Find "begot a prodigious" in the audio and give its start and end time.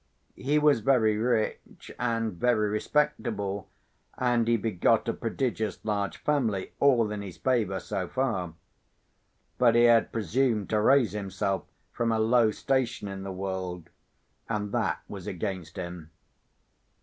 4.57-5.77